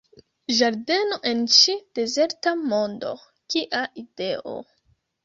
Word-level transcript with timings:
Ĝardeno 0.59 1.19
en 1.31 1.43
ĉi 1.55 1.75
dezerta 1.99 2.53
mondo, 2.71 3.13
kia 3.55 3.83
ideo. 4.05 4.57